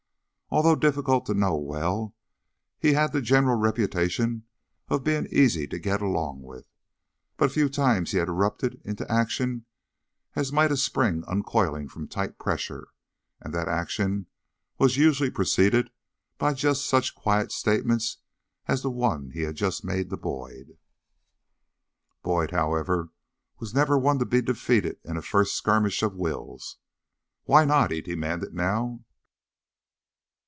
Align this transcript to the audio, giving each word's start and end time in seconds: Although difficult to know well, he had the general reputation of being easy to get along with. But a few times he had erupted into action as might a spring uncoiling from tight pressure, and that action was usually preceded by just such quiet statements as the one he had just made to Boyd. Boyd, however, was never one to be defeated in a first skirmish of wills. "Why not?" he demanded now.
Although 0.53 0.75
difficult 0.75 1.25
to 1.27 1.33
know 1.33 1.55
well, 1.55 2.13
he 2.77 2.91
had 2.91 3.13
the 3.13 3.21
general 3.21 3.55
reputation 3.55 4.43
of 4.89 5.01
being 5.05 5.25
easy 5.31 5.65
to 5.67 5.79
get 5.79 6.01
along 6.01 6.41
with. 6.41 6.65
But 7.37 7.45
a 7.49 7.53
few 7.53 7.69
times 7.69 8.11
he 8.11 8.17
had 8.17 8.27
erupted 8.27 8.81
into 8.83 9.09
action 9.09 9.63
as 10.35 10.51
might 10.51 10.69
a 10.69 10.75
spring 10.75 11.23
uncoiling 11.25 11.87
from 11.87 12.05
tight 12.09 12.37
pressure, 12.37 12.89
and 13.39 13.53
that 13.53 13.69
action 13.69 14.25
was 14.77 14.97
usually 14.97 15.31
preceded 15.31 15.89
by 16.37 16.51
just 16.53 16.85
such 16.85 17.15
quiet 17.15 17.53
statements 17.53 18.17
as 18.67 18.81
the 18.81 18.91
one 18.91 19.29
he 19.29 19.43
had 19.43 19.55
just 19.55 19.85
made 19.85 20.09
to 20.09 20.17
Boyd. 20.17 20.77
Boyd, 22.23 22.51
however, 22.51 23.07
was 23.59 23.73
never 23.73 23.97
one 23.97 24.19
to 24.19 24.25
be 24.25 24.41
defeated 24.41 24.97
in 25.05 25.15
a 25.15 25.21
first 25.21 25.55
skirmish 25.55 26.03
of 26.03 26.17
wills. 26.17 26.75
"Why 27.45 27.63
not?" 27.63 27.91
he 27.91 28.01
demanded 28.01 28.53
now. 28.53 29.05